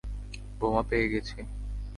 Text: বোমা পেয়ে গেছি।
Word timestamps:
বোমা 0.59 0.81
পেয়ে 0.89 1.07
গেছি। 1.11 1.37